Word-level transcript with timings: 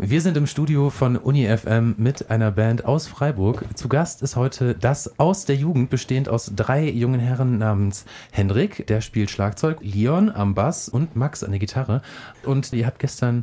Wir 0.00 0.20
sind 0.20 0.36
im 0.36 0.46
Studio 0.46 0.90
von 0.90 1.16
Uni 1.16 1.44
FM 1.44 1.96
mit 1.98 2.30
einer 2.30 2.52
Band 2.52 2.84
aus 2.84 3.08
Freiburg. 3.08 3.64
Zu 3.74 3.88
Gast 3.88 4.22
ist 4.22 4.36
heute 4.36 4.76
das 4.76 5.18
aus 5.18 5.44
der 5.44 5.56
Jugend, 5.56 5.90
bestehend 5.90 6.28
aus 6.28 6.52
drei 6.54 6.88
jungen 6.88 7.18
Herren 7.18 7.58
namens 7.58 8.04
Hendrik, 8.30 8.86
der 8.86 9.00
spielt 9.00 9.28
Schlagzeug, 9.28 9.78
Leon 9.80 10.30
am 10.30 10.54
Bass 10.54 10.88
und 10.88 11.16
Max 11.16 11.42
an 11.42 11.50
der 11.50 11.58
Gitarre. 11.58 12.00
Und 12.44 12.72
ihr 12.72 12.86
habt 12.86 13.00
gestern 13.00 13.42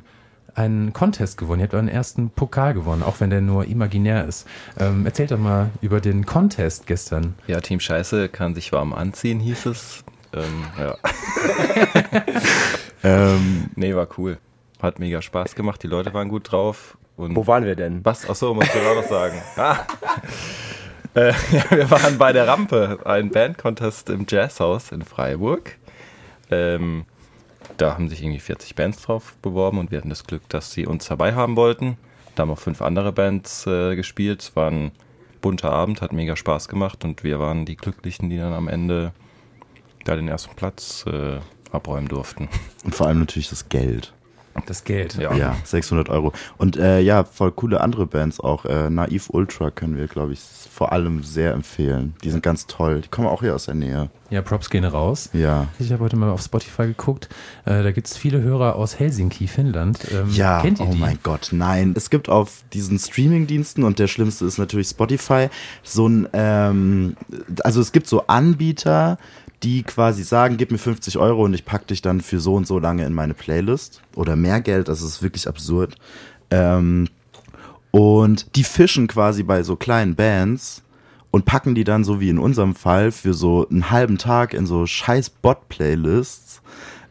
einen 0.53 0.93
Contest 0.93 1.37
gewonnen. 1.37 1.59
Ihr 1.59 1.65
habt 1.65 1.73
euren 1.73 1.89
ersten 1.89 2.29
Pokal 2.29 2.73
gewonnen, 2.73 3.03
auch 3.03 3.19
wenn 3.19 3.31
der 3.31 3.41
nur 3.41 3.65
imaginär 3.65 4.25
ist. 4.25 4.47
Ähm, 4.79 5.05
erzählt 5.05 5.31
doch 5.31 5.37
mal 5.37 5.71
über 5.81 5.99
den 5.99 6.25
Contest 6.25 6.87
gestern. 6.87 7.33
Ja, 7.47 7.59
Team 7.59 7.81
Scheiße 7.81 8.29
kann 8.29 8.55
sich 8.55 8.71
warm 8.71 8.93
anziehen, 8.93 9.41
hieß 9.41 9.65
es. 9.65 10.05
Ähm, 10.31 10.63
ja. 10.79 10.95
ähm, 13.03 13.65
nee, 13.75 13.93
war 13.93 14.07
cool. 14.17 14.37
Hat 14.85 14.99
mega 14.99 15.19
Spaß 15.19 15.55
gemacht, 15.55 15.81
die 15.81 15.87
Leute 15.87 16.13
waren 16.13 16.29
gut 16.29 16.51
drauf. 16.51 16.95
Und 17.17 17.35
Wo 17.35 17.47
waren 17.47 17.65
wir 17.65 17.75
denn? 17.75 18.05
Was? 18.05 18.29
Achso, 18.29 18.53
muss 18.53 18.67
ich 18.67 18.85
auch 18.85 18.95
noch 18.95 19.09
sagen. 19.09 19.41
Ah. 19.57 19.79
Äh, 21.15 21.33
ja, 21.51 21.71
wir 21.71 21.89
waren 21.89 22.17
bei 22.17 22.33
der 22.33 22.47
Rampe, 22.47 22.99
ein 23.05 23.31
Bandcontest 23.31 24.09
im 24.09 24.25
Jazzhaus 24.29 24.91
in 24.91 25.01
Freiburg. 25.01 25.77
Ähm, 26.51 27.05
da 27.77 27.93
haben 27.93 28.09
sich 28.09 28.21
irgendwie 28.21 28.41
40 28.41 28.75
Bands 28.75 29.01
drauf 29.01 29.35
beworben 29.41 29.79
und 29.79 29.89
wir 29.89 29.97
hatten 29.97 30.09
das 30.09 30.25
Glück, 30.25 30.47
dass 30.49 30.71
sie 30.71 30.85
uns 30.85 31.07
dabei 31.07 31.33
haben 31.33 31.55
wollten. 31.55 31.97
Da 32.35 32.41
haben 32.41 32.51
auch 32.51 32.59
fünf 32.59 32.81
andere 32.81 33.11
Bands 33.11 33.65
äh, 33.65 33.95
gespielt. 33.95 34.41
Es 34.41 34.55
war 34.55 34.69
ein 34.69 34.91
bunter 35.41 35.71
Abend, 35.71 36.01
hat 36.01 36.11
mega 36.13 36.35
Spaß 36.35 36.67
gemacht 36.67 37.03
und 37.05 37.23
wir 37.23 37.39
waren 37.39 37.65
die 37.65 37.77
Glücklichen, 37.77 38.29
die 38.29 38.37
dann 38.37 38.53
am 38.53 38.67
Ende 38.67 39.13
da 40.03 40.15
den 40.15 40.27
ersten 40.27 40.55
Platz 40.55 41.05
äh, 41.07 41.39
abräumen 41.71 42.07
durften. 42.07 42.49
Und 42.83 42.93
vor 42.93 43.07
allem 43.07 43.19
natürlich 43.19 43.49
das 43.49 43.69
Geld. 43.69 44.13
Das 44.65 44.85
Geld, 44.85 45.15
ja. 45.15 45.33
Ja, 45.35 45.55
600 45.63 46.09
Euro. 46.09 46.31
Und 46.57 46.77
äh, 46.77 47.01
ja, 47.01 47.25
voll 47.25 47.51
coole 47.51 47.81
andere 47.81 48.05
Bands 48.05 48.39
auch. 48.39 48.65
Äh, 48.65 48.89
Naiv 48.89 49.29
Ultra 49.29 49.69
können 49.69 49.97
wir, 49.97 50.07
glaube 50.07 50.33
ich, 50.33 50.39
vor 50.39 50.93
allem 50.93 51.23
sehr 51.23 51.53
empfehlen. 51.53 52.15
Die 52.23 52.29
sind 52.31 52.41
ganz 52.41 52.65
toll. 52.65 53.01
Die 53.01 53.09
kommen 53.09 53.27
auch 53.27 53.41
hier 53.41 53.53
aus 53.53 53.65
der 53.65 53.75
Nähe. 53.75 54.09
Ja, 54.29 54.41
Props 54.41 54.69
gehen 54.69 54.85
raus. 54.85 55.29
Ja. 55.33 55.67
Ich 55.77 55.91
habe 55.91 56.03
heute 56.03 56.15
mal 56.15 56.29
auf 56.29 56.41
Spotify 56.41 56.87
geguckt. 56.87 57.29
Äh, 57.65 57.83
da 57.83 57.91
gibt 57.91 58.07
es 58.07 58.17
viele 58.17 58.41
Hörer 58.41 58.75
aus 58.75 58.97
Helsinki, 58.97 59.47
Finnland. 59.47 59.99
Ähm, 60.11 60.29
ja, 60.31 60.61
kennt 60.61 60.79
ihr 60.79 60.87
oh 60.87 60.91
die? 60.91 60.99
mein 60.99 61.19
Gott, 61.21 61.49
nein. 61.51 61.93
Es 61.95 62.09
gibt 62.09 62.29
auf 62.29 62.63
diesen 62.73 62.97
Streaming-Diensten 62.97 63.83
und 63.83 63.99
der 63.99 64.07
schlimmste 64.07 64.45
ist 64.45 64.57
natürlich 64.57 64.87
Spotify 64.87 65.49
so 65.83 66.07
ein, 66.07 66.27
ähm, 66.33 67.17
also 67.63 67.81
es 67.81 67.91
gibt 67.91 68.07
so 68.07 68.25
Anbieter, 68.27 69.17
die 69.63 69.83
quasi 69.83 70.23
sagen, 70.23 70.57
gib 70.57 70.71
mir 70.71 70.77
50 70.77 71.17
Euro 71.17 71.43
und 71.45 71.53
ich 71.53 71.65
packe 71.65 71.87
dich 71.87 72.01
dann 72.01 72.21
für 72.21 72.39
so 72.39 72.55
und 72.55 72.67
so 72.67 72.79
lange 72.79 73.05
in 73.05 73.13
meine 73.13 73.33
Playlist 73.33 74.01
oder 74.15 74.35
mehr 74.35 74.61
Geld, 74.61 74.87
das 74.87 75.01
ist 75.01 75.23
wirklich 75.23 75.47
absurd. 75.47 75.95
Ähm, 76.51 77.07
und 77.91 78.55
die 78.55 78.63
fischen 78.63 79.07
quasi 79.07 79.43
bei 79.43 79.63
so 79.63 79.75
kleinen 79.75 80.15
Bands 80.15 80.83
und 81.31 81.45
packen 81.45 81.75
die 81.75 81.83
dann 81.83 82.03
so 82.03 82.19
wie 82.19 82.29
in 82.29 82.39
unserem 82.39 82.75
Fall 82.75 83.11
für 83.11 83.33
so 83.33 83.67
einen 83.69 83.89
halben 83.91 84.17
Tag 84.17 84.53
in 84.53 84.65
so 84.65 84.85
scheiß 84.85 85.29
Bot-Playlists. 85.29 86.61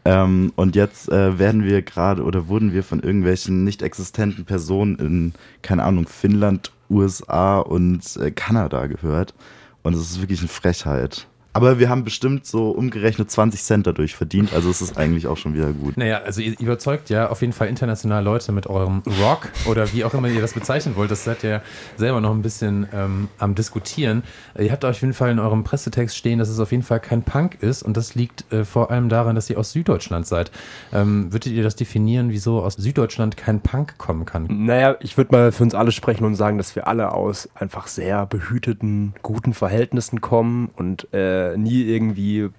Ähm, 0.04 0.52
und 0.56 0.76
jetzt 0.76 1.10
äh, 1.10 1.38
werden 1.38 1.64
wir 1.64 1.82
gerade 1.82 2.22
oder 2.22 2.48
wurden 2.48 2.72
wir 2.72 2.82
von 2.82 3.00
irgendwelchen 3.00 3.64
nicht 3.64 3.82
existenten 3.82 4.44
Personen 4.44 4.96
in, 4.96 5.32
keine 5.62 5.82
Ahnung, 5.82 6.06
Finnland, 6.06 6.72
USA 6.90 7.58
und 7.58 8.16
äh, 8.16 8.30
Kanada 8.30 8.86
gehört. 8.86 9.34
Und 9.82 9.94
es 9.94 10.00
ist 10.00 10.20
wirklich 10.20 10.40
eine 10.40 10.48
Frechheit. 10.48 11.26
Aber 11.56 11.78
wir 11.78 11.88
haben 11.88 12.02
bestimmt 12.02 12.46
so 12.46 12.72
umgerechnet 12.72 13.30
20 13.30 13.62
Cent 13.62 13.86
dadurch 13.86 14.16
verdient, 14.16 14.52
also 14.52 14.70
es 14.70 14.82
ist 14.82 14.98
eigentlich 14.98 15.28
auch 15.28 15.36
schon 15.36 15.54
wieder 15.54 15.72
gut. 15.72 15.96
Naja, 15.96 16.18
also 16.18 16.40
ihr 16.40 16.58
überzeugt 16.58 17.10
ja 17.10 17.30
auf 17.30 17.42
jeden 17.42 17.52
Fall 17.52 17.68
international 17.68 18.24
Leute 18.24 18.50
mit 18.50 18.66
eurem 18.66 19.04
Rock 19.22 19.50
oder 19.66 19.92
wie 19.92 20.04
auch 20.04 20.14
immer 20.14 20.26
ihr 20.26 20.40
das 20.40 20.52
bezeichnen 20.52 20.96
wollt. 20.96 21.12
Das 21.12 21.22
seid 21.22 21.44
ihr 21.44 21.62
selber 21.96 22.20
noch 22.20 22.32
ein 22.32 22.42
bisschen 22.42 22.88
ähm, 22.92 23.28
am 23.38 23.54
Diskutieren. 23.54 24.24
Ihr 24.58 24.72
habt 24.72 24.84
auf 24.84 25.00
jeden 25.00 25.12
Fall 25.12 25.30
in 25.30 25.38
eurem 25.38 25.62
Pressetext 25.62 26.16
stehen, 26.16 26.40
dass 26.40 26.48
es 26.48 26.58
auf 26.58 26.72
jeden 26.72 26.82
Fall 26.82 26.98
kein 26.98 27.22
Punk 27.22 27.62
ist 27.62 27.84
und 27.84 27.96
das 27.96 28.16
liegt 28.16 28.52
äh, 28.52 28.64
vor 28.64 28.90
allem 28.90 29.08
daran, 29.08 29.36
dass 29.36 29.48
ihr 29.48 29.56
aus 29.56 29.70
Süddeutschland 29.70 30.26
seid. 30.26 30.50
Ähm, 30.92 31.32
würdet 31.32 31.52
ihr 31.52 31.62
das 31.62 31.76
definieren, 31.76 32.30
wieso 32.30 32.64
aus 32.64 32.74
Süddeutschland 32.74 33.36
kein 33.36 33.60
Punk 33.60 33.96
kommen 33.96 34.24
kann? 34.24 34.48
Naja, 34.48 34.96
ich 34.98 35.16
würde 35.16 35.30
mal 35.30 35.52
für 35.52 35.62
uns 35.62 35.76
alle 35.76 35.92
sprechen 35.92 36.24
und 36.24 36.34
sagen, 36.34 36.58
dass 36.58 36.74
wir 36.74 36.88
alle 36.88 37.12
aus 37.12 37.48
einfach 37.54 37.86
sehr 37.86 38.26
behüteten, 38.26 39.14
guten 39.22 39.54
Verhältnissen 39.54 40.20
kommen 40.20 40.70
und 40.74 41.14
äh, 41.14 41.43
nie 41.56 41.82
irgendwie 41.82 42.50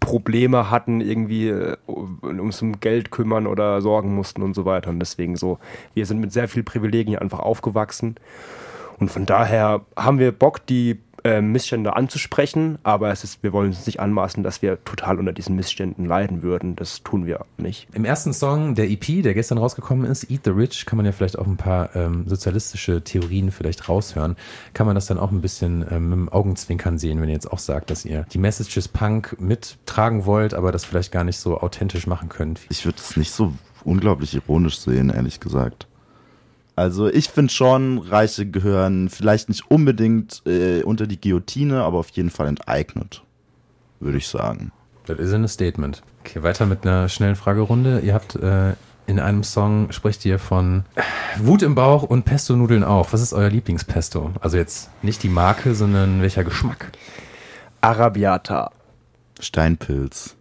Probleme 0.00 0.70
hatten, 0.70 1.00
irgendwie 1.00 1.48
äh, 1.48 1.76
ums 2.22 2.64
Geld 2.80 3.10
kümmern 3.10 3.46
oder 3.46 3.80
sorgen 3.80 4.14
mussten 4.14 4.42
und 4.42 4.54
so 4.54 4.64
weiter. 4.64 4.90
Und 4.90 5.00
deswegen 5.00 5.36
so, 5.36 5.58
wir 5.94 6.06
sind 6.06 6.20
mit 6.20 6.32
sehr 6.32 6.48
viel 6.48 6.62
Privilegien 6.62 7.18
einfach 7.18 7.40
aufgewachsen. 7.40 8.16
Und 8.98 9.10
von 9.10 9.26
daher 9.26 9.82
haben 9.96 10.18
wir 10.18 10.32
Bock, 10.32 10.66
die 10.66 10.98
äh, 11.24 11.40
Missstände 11.40 11.96
anzusprechen, 11.96 12.78
aber 12.82 13.10
es 13.10 13.24
ist, 13.24 13.42
wir 13.42 13.52
wollen 13.52 13.68
uns 13.68 13.86
nicht 13.86 14.00
anmaßen, 14.00 14.42
dass 14.42 14.62
wir 14.62 14.82
total 14.84 15.18
unter 15.18 15.32
diesen 15.32 15.56
Missständen 15.56 16.04
leiden 16.04 16.42
würden. 16.42 16.76
Das 16.76 17.02
tun 17.02 17.26
wir 17.26 17.44
nicht. 17.58 17.88
Im 17.92 18.04
ersten 18.04 18.32
Song 18.32 18.74
der 18.74 18.90
EP, 18.90 19.22
der 19.22 19.34
gestern 19.34 19.58
rausgekommen 19.58 20.10
ist, 20.10 20.30
Eat 20.30 20.42
the 20.44 20.50
Rich, 20.50 20.86
kann 20.86 20.96
man 20.96 21.06
ja 21.06 21.12
vielleicht 21.12 21.38
auch 21.38 21.46
ein 21.46 21.56
paar 21.56 21.94
ähm, 21.94 22.24
sozialistische 22.26 23.02
Theorien 23.02 23.50
vielleicht 23.50 23.88
raushören. 23.88 24.36
Kann 24.74 24.86
man 24.86 24.94
das 24.94 25.06
dann 25.06 25.18
auch 25.18 25.30
ein 25.30 25.40
bisschen 25.40 25.84
ähm, 25.90 26.08
mit 26.08 26.18
dem 26.18 26.28
Augenzwinkern 26.28 26.98
sehen, 26.98 27.20
wenn 27.20 27.28
ihr 27.28 27.34
jetzt 27.34 27.50
auch 27.50 27.58
sagt, 27.58 27.90
dass 27.90 28.04
ihr 28.04 28.26
die 28.32 28.38
Messages 28.38 28.88
Punk 28.88 29.36
mittragen 29.40 30.26
wollt, 30.26 30.54
aber 30.54 30.72
das 30.72 30.84
vielleicht 30.84 31.12
gar 31.12 31.24
nicht 31.24 31.38
so 31.38 31.60
authentisch 31.60 32.06
machen 32.06 32.28
könnt. 32.28 32.60
Ich 32.68 32.84
würde 32.84 32.98
es 32.98 33.16
nicht 33.16 33.30
so 33.30 33.52
unglaublich 33.84 34.34
ironisch 34.34 34.78
sehen, 34.78 35.10
ehrlich 35.10 35.40
gesagt. 35.40 35.86
Also 36.74 37.08
ich 37.08 37.28
finde 37.28 37.52
schon, 37.52 37.98
Reiche 37.98 38.46
gehören 38.46 39.10
vielleicht 39.10 39.48
nicht 39.48 39.70
unbedingt 39.70 40.42
äh, 40.46 40.82
unter 40.82 41.06
die 41.06 41.20
Guillotine, 41.20 41.82
aber 41.82 41.98
auf 41.98 42.08
jeden 42.10 42.30
Fall 42.30 42.48
enteignet, 42.48 43.22
würde 44.00 44.18
ich 44.18 44.28
sagen. 44.28 44.72
Das 45.06 45.18
ist 45.18 45.32
ein 45.32 45.46
Statement. 45.48 46.02
Okay, 46.20 46.42
weiter 46.42 46.66
mit 46.66 46.86
einer 46.86 47.08
schnellen 47.08 47.36
Fragerunde. 47.36 48.00
Ihr 48.00 48.14
habt 48.14 48.36
äh, 48.36 48.72
in 49.06 49.18
einem 49.18 49.42
Song 49.42 49.90
sprecht 49.90 50.24
ihr 50.24 50.38
von 50.38 50.84
Wut 51.38 51.62
im 51.62 51.74
Bauch 51.74 52.04
und 52.04 52.24
Pesto-Nudeln 52.24 52.84
auch. 52.84 53.12
Was 53.12 53.20
ist 53.20 53.32
euer 53.32 53.50
Lieblingspesto? 53.50 54.30
Also 54.40 54.56
jetzt 54.56 54.90
nicht 55.02 55.22
die 55.22 55.28
Marke, 55.28 55.74
sondern 55.74 56.22
welcher 56.22 56.44
Geschmack? 56.44 56.92
Arabiata. 57.80 58.70
Steinpilz. 59.40 60.36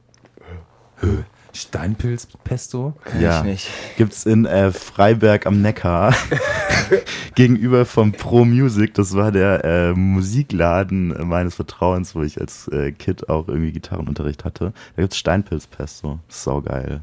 Steinpilzpesto? 1.54 2.94
Ja, 3.20 3.40
ich 3.40 3.46
nicht. 3.46 3.68
Gibt's 3.98 4.26
in 4.26 4.46
äh, 4.46 4.72
Freiberg 4.72 5.46
am 5.46 5.62
Neckar 5.62 6.14
gegenüber 7.36 7.86
vom 7.86 8.12
Pro 8.12 8.46
Music. 8.46 8.94
Das 8.94 9.16
war 9.16 9.32
der 9.32 9.64
äh, 9.64 9.94
Musikladen 9.94 11.28
meines 11.28 11.56
Vertrauens, 11.56 12.16
wo 12.16 12.24
ich 12.24 12.40
als 12.40 12.68
äh, 12.70 12.92
Kid 12.92 13.30
auch 13.30 13.48
irgendwie 13.48 13.72
Gitarrenunterricht 13.72 14.46
hatte. 14.46 14.74
Da 14.96 15.02
gibt's 15.02 15.18
Steinpilzpesto. 15.18 16.20
Saugeil. 16.28 17.02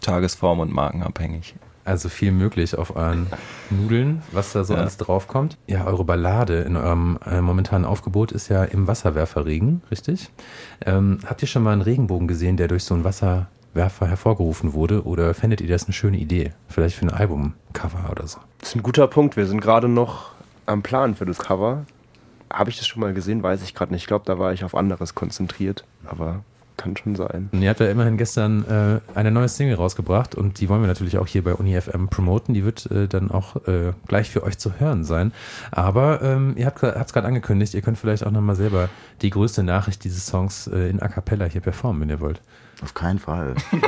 Tagesform 0.00 0.60
und 0.60 0.72
markenabhängig. 0.72 1.54
Also 1.84 2.08
viel 2.08 2.32
möglich 2.32 2.78
auf 2.78 2.96
euren 2.96 3.26
Nudeln, 3.68 4.22
was 4.32 4.52
da 4.52 4.64
so 4.64 4.72
ja. 4.72 4.80
alles 4.80 4.96
draufkommt. 4.96 5.58
Ja, 5.66 5.86
eure 5.86 6.04
Ballade 6.04 6.60
in 6.60 6.76
eurem 6.76 7.18
äh, 7.26 7.42
momentanen 7.42 7.84
Aufgebot 7.84 8.32
ist 8.32 8.48
ja 8.48 8.64
im 8.64 8.86
Wasserwerferregen, 8.86 9.82
richtig? 9.90 10.30
Ähm, 10.84 11.18
habt 11.26 11.42
ihr 11.42 11.48
schon 11.48 11.62
mal 11.62 11.72
einen 11.72 11.82
Regenbogen 11.82 12.26
gesehen, 12.26 12.56
der 12.56 12.68
durch 12.68 12.84
so 12.84 12.94
einen 12.94 13.04
Wasserwerfer 13.04 14.06
hervorgerufen 14.06 14.72
wurde? 14.72 15.04
Oder 15.04 15.34
fändet 15.34 15.60
ihr 15.60 15.68
das 15.68 15.84
eine 15.84 15.92
schöne 15.92 16.16
Idee? 16.16 16.52
Vielleicht 16.68 16.96
für 16.96 17.04
ein 17.04 17.12
Albumcover 17.12 18.10
oder 18.10 18.26
so? 18.26 18.38
Das 18.60 18.70
ist 18.70 18.76
ein 18.76 18.82
guter 18.82 19.06
Punkt. 19.06 19.36
Wir 19.36 19.46
sind 19.46 19.60
gerade 19.60 19.88
noch 19.88 20.30
am 20.64 20.82
Plan 20.82 21.14
für 21.14 21.26
das 21.26 21.38
Cover. 21.38 21.84
Habe 22.50 22.70
ich 22.70 22.78
das 22.78 22.86
schon 22.86 23.00
mal 23.00 23.12
gesehen? 23.12 23.42
Weiß 23.42 23.62
ich 23.62 23.74
gerade 23.74 23.92
nicht. 23.92 24.02
Ich 24.02 24.06
glaube, 24.06 24.24
da 24.24 24.38
war 24.38 24.54
ich 24.54 24.64
auf 24.64 24.74
anderes 24.74 25.14
konzentriert. 25.14 25.84
Aber 26.06 26.44
kann 26.76 26.96
schon 26.96 27.14
sein. 27.14 27.48
Und 27.52 27.62
ihr 27.62 27.70
habt 27.70 27.80
ja 27.80 27.88
immerhin 27.88 28.16
gestern 28.16 28.64
äh, 28.64 29.00
eine 29.16 29.30
neue 29.30 29.48
Single 29.48 29.76
rausgebracht 29.76 30.34
und 30.34 30.60
die 30.60 30.68
wollen 30.68 30.80
wir 30.80 30.88
natürlich 30.88 31.18
auch 31.18 31.26
hier 31.26 31.44
bei 31.44 31.54
UniFM 31.54 32.08
promoten. 32.08 32.54
Die 32.54 32.64
wird 32.64 32.90
äh, 32.90 33.06
dann 33.08 33.30
auch 33.30 33.56
äh, 33.66 33.92
gleich 34.08 34.30
für 34.30 34.42
euch 34.42 34.58
zu 34.58 34.78
hören 34.78 35.04
sein. 35.04 35.32
Aber 35.70 36.22
ähm, 36.22 36.54
ihr 36.56 36.66
habt 36.66 36.82
es 36.82 37.12
gerade 37.12 37.26
angekündigt, 37.26 37.74
ihr 37.74 37.82
könnt 37.82 37.98
vielleicht 37.98 38.26
auch 38.26 38.30
nochmal 38.30 38.56
selber 38.56 38.88
die 39.22 39.30
größte 39.30 39.62
Nachricht 39.62 40.04
dieses 40.04 40.26
Songs 40.26 40.66
äh, 40.66 40.88
in 40.88 41.00
A 41.00 41.08
Cappella 41.08 41.46
hier 41.46 41.60
performen, 41.60 42.02
wenn 42.02 42.10
ihr 42.10 42.20
wollt. 42.20 42.40
Auf 42.82 42.94
keinen 42.94 43.18
Fall. 43.18 43.54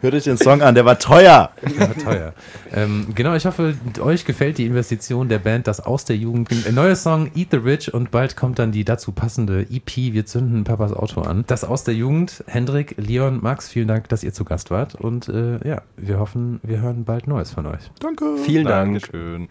Hört 0.00 0.14
euch 0.14 0.24
den 0.24 0.38
Song 0.38 0.62
an, 0.62 0.74
der 0.74 0.84
war 0.84 0.98
teuer. 0.98 1.50
Der 1.62 1.88
war 1.88 1.96
teuer. 1.96 2.32
Ähm, 2.72 3.08
genau, 3.14 3.34
ich 3.34 3.44
hoffe, 3.44 3.74
euch 4.00 4.24
gefällt 4.24 4.58
die 4.58 4.66
Investition 4.66 5.28
der 5.28 5.38
Band, 5.38 5.66
das 5.66 5.80
aus 5.80 6.04
der 6.04 6.16
Jugend. 6.16 6.50
Ein 6.66 6.74
neues 6.74 7.02
Song, 7.02 7.30
Eat 7.34 7.48
the 7.50 7.58
Rich, 7.58 7.92
und 7.92 8.10
bald 8.10 8.36
kommt 8.36 8.58
dann 8.58 8.72
die 8.72 8.84
dazu 8.84 9.12
passende 9.12 9.66
EP, 9.70 9.96
Wir 9.96 10.26
zünden 10.26 10.64
Papas 10.64 10.92
Auto 10.92 11.22
an. 11.22 11.44
Das 11.46 11.64
aus 11.64 11.84
der 11.84 11.94
Jugend. 11.94 12.44
Hendrik, 12.46 12.94
Leon, 12.98 13.40
Max, 13.42 13.68
vielen 13.68 13.88
Dank, 13.88 14.08
dass 14.08 14.24
ihr 14.24 14.32
zu 14.32 14.44
Gast 14.44 14.70
wart. 14.70 14.94
Und 14.94 15.28
äh, 15.28 15.66
ja, 15.66 15.82
wir 15.96 16.18
hoffen, 16.18 16.60
wir 16.62 16.80
hören 16.80 17.04
bald 17.04 17.26
Neues 17.26 17.50
von 17.52 17.66
euch. 17.66 17.90
Danke. 18.00 18.36
Vielen 18.38 18.66
Dank. 18.66 19.00
Dankeschön. 19.00 19.48